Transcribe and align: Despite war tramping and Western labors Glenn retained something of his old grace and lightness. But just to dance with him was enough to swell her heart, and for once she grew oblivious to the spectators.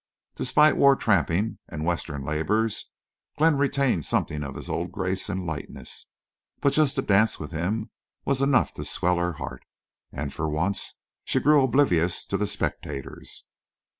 Despite 0.35 0.77
war 0.77 0.95
tramping 0.95 1.59
and 1.69 1.85
Western 1.85 2.23
labors 2.23 2.91
Glenn 3.37 3.55
retained 3.55 4.03
something 4.03 4.41
of 4.41 4.55
his 4.55 4.67
old 4.67 4.91
grace 4.91 5.29
and 5.29 5.45
lightness. 5.45 6.07
But 6.59 6.73
just 6.73 6.95
to 6.95 7.03
dance 7.03 7.39
with 7.39 7.51
him 7.51 7.91
was 8.25 8.41
enough 8.41 8.73
to 8.73 8.83
swell 8.83 9.17
her 9.19 9.33
heart, 9.33 9.63
and 10.11 10.33
for 10.33 10.49
once 10.49 10.95
she 11.23 11.39
grew 11.39 11.63
oblivious 11.63 12.25
to 12.25 12.37
the 12.37 12.47
spectators. 12.47 13.45